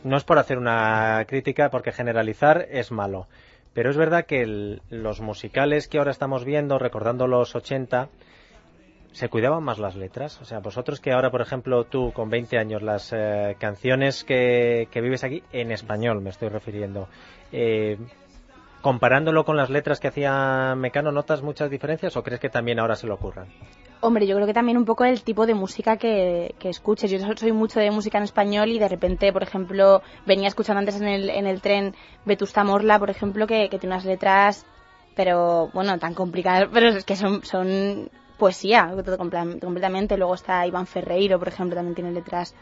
no 0.04 0.18
es 0.18 0.24
por 0.24 0.38
hacer 0.40 0.58
una 0.58 1.24
crítica, 1.28 1.70
porque 1.70 1.92
generalizar 1.92 2.68
es 2.70 2.92
malo. 2.92 3.28
Pero 3.74 3.90
es 3.90 3.98
verdad 3.98 4.26
que 4.26 4.42
el- 4.42 4.82
los 4.90 5.22
musicales 5.22 5.88
que 5.88 5.98
ahora 6.00 6.12
estamos 6.12 6.46
viendo, 6.46 6.80
recordando 6.80 7.28
los 7.28 7.56
80, 7.56 8.10
se 9.12 9.30
cuidaban 9.30 9.64
más 9.64 9.80
las 9.80 9.96
letras. 9.96 10.40
O 10.42 10.46
sea, 10.46 10.60
vosotros 10.60 11.00
que 11.00 11.12
ahora, 11.12 11.32
por 11.32 11.42
ejemplo, 11.42 11.84
tú 11.86 12.12
con 12.14 12.30
20 12.30 12.58
años, 12.58 12.82
las 12.82 13.12
eh, 13.14 13.56
canciones 13.60 14.24
que, 14.24 14.88
que 14.92 15.02
vives 15.02 15.24
aquí, 15.24 15.44
en 15.52 15.72
español 15.72 16.22
me 16.22 16.30
estoy 16.30 16.50
refiriendo, 16.50 17.08
eh, 17.52 17.98
comparándolo 18.82 19.44
con 19.44 19.58
las 19.58 19.70
letras 19.70 20.00
que 20.00 20.08
hacía 20.10 20.76
Mecano, 20.76 21.12
¿notas 21.12 21.42
muchas 21.42 21.70
diferencias 21.70 22.16
o 22.16 22.24
crees 22.24 22.40
que 22.40 22.50
también 22.50 22.80
ahora 22.80 22.96
se 22.96 23.08
lo 23.08 23.16
ocurran? 23.16 23.48
Hombre, 24.00 24.28
yo 24.28 24.36
creo 24.36 24.46
que 24.46 24.54
también 24.54 24.78
un 24.78 24.86
poco 24.86 25.06
el 25.06 25.24
tipo 25.24 25.46
de 25.48 25.56
música 25.56 25.98
que, 25.98 26.54
que 26.60 26.70
escuches. 26.70 27.10
Yo 27.10 27.20
so- 27.20 27.36
soy 27.36 27.52
mucho 27.52 27.80
de 27.80 27.90
música 27.90 28.18
en 28.20 28.24
español 28.26 28.70
y 28.70 28.78
de 28.80 28.88
repente, 28.88 29.34
por 29.34 29.42
ejemplo, 29.44 30.02
venía 30.26 30.48
escuchando 30.48 30.80
antes 30.80 31.02
en 31.02 31.08
el, 31.08 31.30
en 31.30 31.48
el 31.48 31.62
tren 31.62 31.96
Vetusta 32.26 32.64
Morla, 32.64 33.00
por 33.00 33.10
ejemplo, 33.10 33.48
que, 33.48 33.70
que 33.70 33.80
tiene 33.80 33.96
unas 33.96 34.06
letras, 34.06 34.66
pero 35.16 35.70
bueno, 35.74 35.98
tan 35.98 36.14
complicadas, 36.14 36.70
pero 36.74 36.90
es 36.90 37.06
que 37.06 37.16
son, 37.16 37.44
son 37.44 38.10
poesía 38.38 38.94
completamente. 39.60 40.16
Luego 40.16 40.36
está 40.36 40.66
Iván 40.68 40.86
Ferreiro, 40.86 41.40
por 41.40 41.48
ejemplo, 41.48 41.76
también 41.76 41.96
tiene 41.96 42.12
letras, 42.12 42.54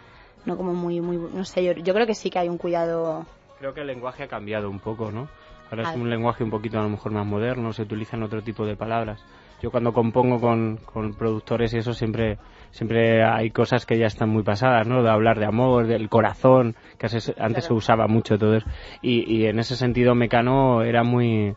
no 0.46 0.56
como 0.56 0.74
muy, 0.74 1.02
muy, 1.02 1.18
no 1.18 1.44
sé, 1.44 1.64
yo, 1.66 1.74
yo 1.74 1.94
creo 1.94 2.08
que 2.08 2.16
sí 2.16 2.30
que 2.30 2.40
hay 2.40 2.48
un 2.48 2.58
cuidado. 2.58 3.26
Creo 3.60 3.74
que 3.74 3.82
el 3.82 3.88
lenguaje 3.88 4.24
ha 4.24 4.28
cambiado 4.28 4.70
un 4.70 4.80
poco, 4.80 5.12
¿no? 5.12 5.28
Ahora 5.70 5.84
es 5.92 5.96
un 5.98 6.10
lenguaje 6.10 6.44
un 6.46 6.52
poquito 6.52 6.80
a 6.80 6.84
lo 6.84 6.90
mejor 6.90 7.12
más 7.12 7.26
moderno, 7.26 7.74
se 7.74 7.82
utilizan 7.82 8.24
otro 8.24 8.42
tipo 8.42 8.66
de 8.66 8.78
palabras. 8.78 9.20
Yo 9.62 9.72
cuando 9.72 9.94
compongo 9.94 10.40
con, 10.40 10.78
con 10.78 11.14
productores 11.14 11.74
y 11.74 11.78
eso 11.78 11.94
siempre 11.94 12.38
siempre 12.72 13.24
hay 13.24 13.52
cosas 13.52 13.86
que 13.86 13.98
ya 13.98 14.08
están 14.08 14.30
muy 14.30 14.44
pasadas, 14.44 14.86
¿no? 14.86 15.02
De 15.02 15.10
hablar 15.10 15.40
de 15.40 15.46
amor, 15.46 15.88
del 15.88 16.10
corazón, 16.10 16.76
que 16.98 17.08
antes, 17.38 17.64
se 17.66 17.74
usaba 17.74 18.08
mucho 18.08 18.38
todo 18.38 18.56
eso. 18.56 18.68
Y, 19.02 19.24
y 19.34 19.46
en 19.46 19.60
ese 19.60 19.78
sentido 19.78 20.14
Mecano 20.14 20.84
era 20.84 21.04
muy 21.04 21.56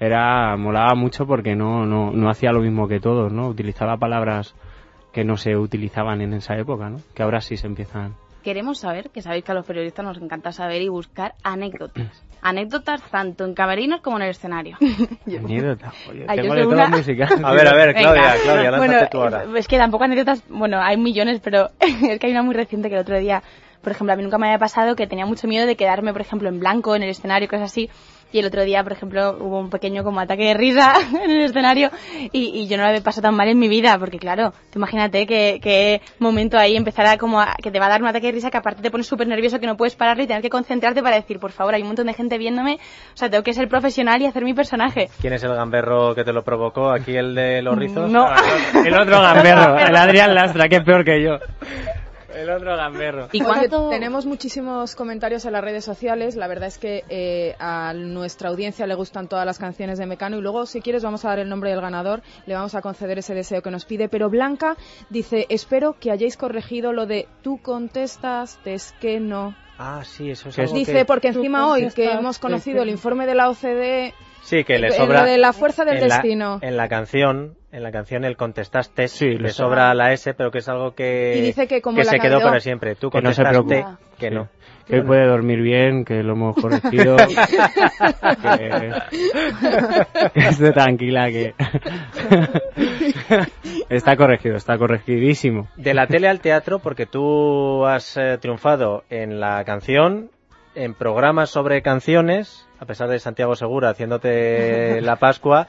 era 0.00 0.56
molaba 0.56 0.94
mucho 0.94 1.26
porque 1.26 1.56
no, 1.56 1.86
no, 1.86 2.12
no 2.12 2.30
hacía 2.30 2.52
lo 2.52 2.60
mismo 2.60 2.86
que 2.86 3.00
todos, 3.00 3.32
¿no? 3.32 3.48
Utilizaba 3.48 3.96
palabras 3.96 4.54
que 5.12 5.24
no 5.24 5.36
se 5.36 5.56
utilizaban 5.56 6.20
en 6.20 6.34
esa 6.34 6.56
época, 6.56 6.90
¿no? 6.90 6.98
Que 7.14 7.22
ahora 7.22 7.40
sí 7.40 7.56
se 7.56 7.66
empiezan. 7.66 8.14
Queremos 8.42 8.78
saber, 8.78 9.10
que 9.10 9.20
sabéis 9.22 9.44
que 9.44 9.52
a 9.52 9.54
los 9.54 9.66
periodistas 9.66 10.04
nos 10.04 10.16
encanta 10.18 10.52
saber 10.52 10.80
y 10.82 10.88
buscar 10.88 11.34
anécdotas. 11.42 12.24
Anécdotas 12.40 13.02
tanto 13.10 13.44
en 13.44 13.52
camerinos 13.52 14.00
como 14.00 14.16
en 14.18 14.22
el 14.22 14.30
escenario. 14.30 14.76
Anécdota. 15.26 15.92
Oye, 16.08 16.24
Ay, 16.28 16.36
yo 16.36 16.42
tengo 16.42 16.54
de 16.54 16.62
todo 16.62 16.72
una- 16.74 16.88
musical. 16.88 17.28
A 17.44 17.52
ver, 17.52 17.66
a 17.68 17.74
ver, 17.74 17.88
Venga. 17.94 18.00
Claudia, 18.12 18.34
Claudia, 18.44 18.70
lánzate 18.70 18.78
bueno, 18.94 19.08
tú 19.10 19.18
ahora. 19.22 19.44
es 19.58 19.66
que 19.68 19.76
tampoco 19.76 20.04
anécdotas, 20.04 20.44
bueno, 20.48 20.80
hay 20.80 20.96
millones, 20.96 21.40
pero 21.42 21.70
es 21.80 22.18
que 22.20 22.26
hay 22.26 22.32
una 22.32 22.42
muy 22.44 22.54
reciente 22.54 22.88
que 22.88 22.94
el 22.94 23.00
otro 23.00 23.18
día, 23.18 23.42
por 23.82 23.92
ejemplo, 23.92 24.12
a 24.12 24.16
mí 24.16 24.22
nunca 24.22 24.38
me 24.38 24.48
había 24.48 24.58
pasado 24.58 24.96
que 24.96 25.06
tenía 25.06 25.26
mucho 25.26 25.46
miedo 25.46 25.66
de 25.66 25.76
quedarme, 25.76 26.12
por 26.12 26.20
ejemplo, 26.20 26.48
en 26.48 26.58
blanco 26.58 26.96
en 26.96 27.02
el 27.02 27.10
escenario, 27.10 27.48
cosas 27.48 27.70
así. 27.70 27.90
Y 28.30 28.40
el 28.40 28.46
otro 28.46 28.62
día, 28.62 28.82
por 28.82 28.92
ejemplo, 28.92 29.38
hubo 29.40 29.58
un 29.58 29.70
pequeño 29.70 30.04
como 30.04 30.20
ataque 30.20 30.44
de 30.44 30.54
risa 30.54 30.92
en 31.24 31.30
el 31.30 31.44
escenario 31.44 31.90
y, 32.30 32.60
y 32.60 32.68
yo 32.68 32.76
no 32.76 32.82
lo 32.82 32.90
había 32.90 33.02
pasado 33.02 33.22
tan 33.28 33.34
mal 33.34 33.48
en 33.48 33.58
mi 33.58 33.68
vida, 33.68 33.96
porque 33.98 34.18
claro, 34.18 34.52
tú 34.70 34.78
imagínate 34.78 35.26
que, 35.26 35.60
que 35.62 36.02
momento 36.18 36.58
ahí 36.58 36.76
empezará 36.76 37.16
como 37.16 37.40
a, 37.40 37.54
que 37.62 37.70
te 37.70 37.78
va 37.78 37.86
a 37.86 37.88
dar 37.88 38.02
un 38.02 38.08
ataque 38.08 38.26
de 38.26 38.32
risa 38.32 38.50
que 38.50 38.58
aparte 38.58 38.82
te 38.82 38.90
pones 38.90 39.06
súper 39.06 39.26
nervioso, 39.28 39.58
que 39.58 39.66
no 39.66 39.76
puedes 39.76 39.96
pararlo 39.96 40.22
y 40.22 40.26
tener 40.26 40.42
que 40.42 40.50
concentrarte 40.50 41.02
para 41.02 41.16
decir, 41.16 41.38
por 41.38 41.52
favor, 41.52 41.74
hay 41.74 41.80
un 41.80 41.88
montón 41.88 42.06
de 42.06 42.12
gente 42.12 42.36
viéndome, 42.36 42.74
o 42.74 43.16
sea, 43.16 43.30
tengo 43.30 43.42
que 43.42 43.54
ser 43.54 43.66
profesional 43.68 44.20
y 44.20 44.26
hacer 44.26 44.44
mi 44.44 44.52
personaje. 44.52 45.08
¿Quién 45.20 45.32
es 45.32 45.42
el 45.44 45.54
gamberro 45.54 46.14
que 46.14 46.24
te 46.24 46.32
lo 46.32 46.42
provocó? 46.42 46.90
¿Aquí 46.90 47.16
el 47.16 47.34
de 47.34 47.62
los 47.62 47.78
rizos? 47.78 48.10
No. 48.10 48.26
El 48.84 48.94
otro 48.94 49.20
gamberro, 49.22 49.78
el 49.78 49.96
Adrián 49.96 50.34
Lastra, 50.34 50.68
que 50.68 50.76
es 50.76 50.82
peor 50.82 51.02
que 51.02 51.22
yo. 51.22 51.38
El 52.34 52.50
otro 52.50 52.76
gamberro. 52.76 53.28
¿Y 53.32 53.40
cuánto...? 53.40 53.88
tenemos 53.88 54.26
muchísimos 54.26 54.94
comentarios 54.94 55.44
en 55.44 55.52
las 55.52 55.62
redes 55.62 55.84
sociales. 55.84 56.36
La 56.36 56.46
verdad 56.46 56.68
es 56.68 56.78
que 56.78 57.04
eh, 57.08 57.56
a 57.58 57.92
nuestra 57.94 58.50
audiencia 58.50 58.86
le 58.86 58.94
gustan 58.94 59.28
todas 59.28 59.46
las 59.46 59.58
canciones 59.58 59.98
de 59.98 60.06
Mecano 60.06 60.38
y 60.38 60.40
luego, 60.40 60.66
si 60.66 60.80
quieres, 60.80 61.02
vamos 61.02 61.24
a 61.24 61.28
dar 61.28 61.38
el 61.38 61.48
nombre 61.48 61.70
del 61.70 61.80
ganador. 61.80 62.22
Le 62.46 62.54
vamos 62.54 62.74
a 62.74 62.82
conceder 62.82 63.18
ese 63.18 63.34
deseo 63.34 63.62
que 63.62 63.70
nos 63.70 63.84
pide. 63.84 64.08
Pero 64.08 64.28
Blanca 64.28 64.76
dice, 65.10 65.46
espero 65.48 65.96
que 65.98 66.10
hayáis 66.10 66.36
corregido 66.36 66.92
lo 66.92 67.06
de 67.06 67.28
tú 67.42 67.58
contestas, 67.62 68.58
es 68.64 68.92
que 69.00 69.20
no. 69.20 69.56
Ah, 69.78 70.02
sí, 70.04 70.30
eso 70.30 70.48
es 70.48 70.58
algo 70.58 70.74
Dice, 70.74 70.92
que... 70.92 71.04
porque 71.04 71.28
encima 71.28 71.68
hoy 71.70 71.88
que 71.90 72.10
hemos 72.10 72.38
conocido 72.38 72.82
el 72.82 72.90
informe 72.90 73.26
de 73.26 73.34
la 73.34 73.48
OCDE, 73.48 74.12
Sí, 74.48 74.64
que 74.64 74.78
le 74.78 74.88
eh, 74.88 74.92
sobra... 74.92 75.24
lo 75.24 75.30
de 75.30 75.36
la 75.36 75.52
fuerza 75.52 75.84
del 75.84 75.98
en 75.98 76.08
la- 76.08 76.14
destino. 76.14 76.58
en 76.62 76.78
la 76.78 76.88
canción, 76.88 77.58
en 77.70 77.82
la 77.82 77.92
canción 77.92 78.24
el 78.24 78.38
contestaste, 78.38 79.08
Sí, 79.08 79.32
le 79.32 79.50
sobra 79.50 79.92
la 79.92 80.14
S, 80.14 80.32
pero 80.32 80.50
que 80.50 80.60
es 80.60 80.68
algo 80.70 80.94
que, 80.94 81.34
Y 81.36 81.42
dice 81.42 81.68
que 81.68 81.82
como 81.82 81.98
la 81.98 82.04
se 82.04 82.18
quedó 82.18 82.40
para 82.40 82.58
siempre. 82.58 82.94
Tú 82.94 83.10
Que 83.10 83.20
no 83.20 83.34
se 83.34 83.42
contestaste 83.42 83.98
que 84.18 84.30
no. 84.30 84.48
Que 84.86 85.00
hoy 85.00 85.02
puede 85.02 85.26
dormir 85.26 85.60
bien, 85.60 86.06
que 86.06 86.22
lo 86.22 86.32
hemos 86.32 86.56
corregido. 86.56 87.16
que, 87.18 87.26
que 90.32 90.40
esté 90.48 90.72
tranquila, 90.72 91.28
que. 91.28 91.52
está 93.90 94.16
corregido, 94.16 94.56
está 94.56 94.78
corregidísimo. 94.78 95.68
De 95.76 95.92
la 95.92 96.06
tele 96.06 96.26
al 96.28 96.40
teatro, 96.40 96.78
porque 96.78 97.04
tú 97.04 97.84
has 97.84 98.16
eh, 98.16 98.38
triunfado 98.40 99.04
en 99.10 99.40
la 99.40 99.62
canción, 99.64 100.30
en 100.78 100.94
programas 100.94 101.50
sobre 101.50 101.82
canciones, 101.82 102.68
a 102.78 102.86
pesar 102.86 103.08
de 103.08 103.18
Santiago 103.18 103.56
Segura 103.56 103.90
haciéndote 103.90 105.00
la 105.02 105.16
Pascua. 105.16 105.66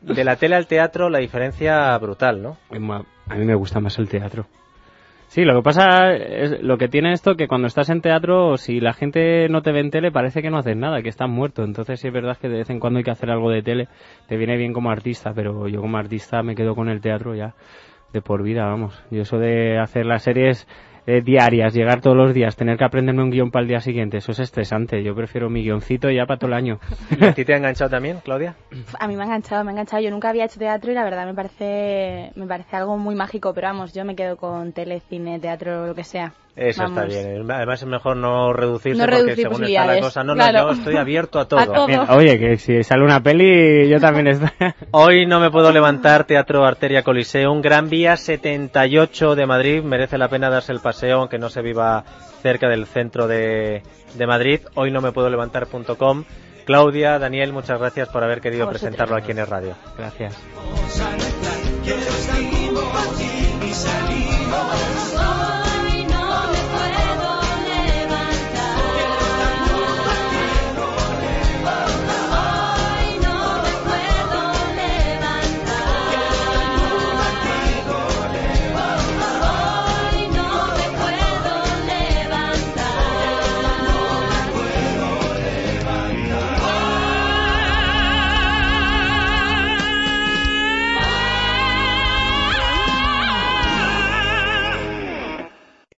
De 0.00 0.24
la 0.24 0.36
tele 0.36 0.56
al 0.56 0.66
teatro, 0.66 1.08
la 1.08 1.18
diferencia 1.18 1.96
brutal, 1.96 2.42
¿no? 2.42 2.58
A 2.70 3.36
mí 3.36 3.44
me 3.44 3.54
gusta 3.54 3.80
más 3.80 3.98
el 3.98 4.08
teatro. 4.08 4.46
Sí, 5.28 5.44
lo 5.44 5.56
que 5.56 5.62
pasa 5.62 6.12
es 6.12 6.62
lo 6.62 6.76
que 6.76 6.88
tiene 6.88 7.12
esto 7.12 7.36
que 7.36 7.48
cuando 7.48 7.66
estás 7.66 7.88
en 7.88 8.02
teatro, 8.02 8.56
si 8.56 8.80
la 8.80 8.92
gente 8.92 9.48
no 9.48 9.62
te 9.62 9.72
ve 9.72 9.80
en 9.80 9.90
tele, 9.90 10.12
parece 10.12 10.42
que 10.42 10.50
no 10.50 10.58
haces 10.58 10.76
nada, 10.76 11.02
que 11.02 11.08
estás 11.08 11.28
muerto. 11.28 11.64
Entonces 11.64 12.00
sí 12.00 12.08
es 12.08 12.12
verdad 12.12 12.36
que 12.36 12.48
de 12.48 12.58
vez 12.58 12.70
en 12.70 12.78
cuando 12.78 12.98
hay 12.98 13.04
que 13.04 13.10
hacer 13.10 13.30
algo 13.30 13.50
de 13.50 13.62
tele. 13.62 13.88
Te 14.28 14.36
viene 14.36 14.56
bien 14.56 14.72
como 14.72 14.90
artista, 14.90 15.32
pero 15.34 15.66
yo 15.68 15.80
como 15.80 15.96
artista 15.96 16.42
me 16.42 16.54
quedo 16.54 16.74
con 16.74 16.88
el 16.88 17.00
teatro 17.00 17.34
ya 17.34 17.54
de 18.12 18.22
por 18.22 18.42
vida, 18.42 18.66
vamos. 18.66 19.02
Y 19.10 19.18
eso 19.18 19.38
de 19.38 19.78
hacer 19.78 20.06
las 20.06 20.22
series 20.22 20.68
eh, 21.06 21.20
diarias, 21.22 21.74
llegar 21.74 22.00
todos 22.00 22.16
los 22.16 22.34
días, 22.34 22.56
tener 22.56 22.78
que 22.78 22.84
aprenderme 22.84 23.22
un 23.22 23.30
guion 23.30 23.50
para 23.50 23.62
el 23.62 23.68
día 23.68 23.80
siguiente, 23.80 24.18
eso 24.18 24.32
es 24.32 24.40
estresante. 24.40 25.02
Yo 25.02 25.14
prefiero 25.14 25.50
mi 25.50 25.62
guioncito 25.62 26.10
ya 26.10 26.26
para 26.26 26.38
todo 26.38 26.48
el 26.48 26.54
año. 26.54 26.78
¿A 27.20 27.32
ti 27.32 27.44
te 27.44 27.54
ha 27.54 27.56
enganchado 27.56 27.90
también, 27.90 28.18
Claudia? 28.24 28.56
A 28.98 29.06
mí 29.06 29.16
me 29.16 29.22
ha 29.22 29.26
enganchado, 29.26 29.64
me 29.64 29.70
ha 29.70 29.72
enganchado. 29.72 30.02
Yo 30.02 30.10
nunca 30.10 30.30
había 30.30 30.44
hecho 30.44 30.58
teatro 30.58 30.90
y 30.90 30.94
la 30.94 31.04
verdad 31.04 31.26
me 31.26 31.34
parece, 31.34 32.32
me 32.34 32.46
parece 32.46 32.76
algo 32.76 32.96
muy 32.96 33.14
mágico, 33.14 33.52
pero 33.54 33.68
vamos, 33.68 33.92
yo 33.92 34.04
me 34.04 34.16
quedo 34.16 34.36
con 34.36 34.72
tele, 34.72 35.00
cine, 35.00 35.38
teatro, 35.40 35.86
lo 35.86 35.94
que 35.94 36.04
sea. 36.04 36.34
Eso 36.56 36.84
está 36.84 37.04
bien. 37.04 37.50
Además 37.50 37.82
es 37.82 37.88
mejor 37.88 38.16
no 38.16 38.52
reducirse 38.52 38.98
No 38.98 39.04
porque 39.04 39.16
reducir 39.16 39.48
según 39.48 39.64
está 39.64 39.86
la 39.86 40.00
cosa. 40.00 40.22
No, 40.22 40.34
claro. 40.34 40.58
no, 40.60 40.72
yo 40.72 40.78
estoy 40.78 40.96
abierto 40.96 41.40
a 41.40 41.48
todo. 41.48 41.60
A 41.64 41.66
todo. 41.66 41.86
Bien, 41.86 42.00
Oye, 42.08 42.38
que 42.38 42.56
si 42.58 42.82
sale 42.84 43.04
una 43.04 43.20
peli, 43.22 43.88
yo 43.88 43.98
también 44.00 44.28
estoy. 44.28 44.50
Hoy 44.92 45.26
no 45.26 45.40
me 45.40 45.50
puedo 45.50 45.72
levantar, 45.72 46.24
Teatro 46.24 46.64
Arteria 46.64 47.02
Coliseum, 47.02 47.60
Gran 47.60 47.88
Vía 47.88 48.16
78 48.16 49.34
de 49.34 49.46
Madrid, 49.46 49.82
merece 49.82 50.16
la 50.16 50.28
pena 50.28 50.48
darse 50.48 50.72
el 50.72 50.80
paseo 50.80 51.20
aunque 51.20 51.38
no 51.38 51.48
se 51.48 51.62
viva 51.62 52.04
cerca 52.42 52.68
del 52.68 52.86
centro 52.86 53.26
de, 53.26 53.82
de 54.14 54.26
Madrid. 54.26 54.60
Hoy 54.74 54.90
no 54.92 55.00
me 55.00 55.12
puedo 55.12 55.28
levantar.com. 55.30 56.24
Claudia, 56.64 57.18
Daniel, 57.18 57.52
muchas 57.52 57.78
gracias 57.78 58.08
por 58.08 58.22
haber 58.24 58.40
querido 58.40 58.68
presentarlo 58.68 59.16
aquí 59.16 59.32
en 59.32 59.38
el 59.38 59.46
radio. 59.46 59.74
Gracias. 59.98 60.34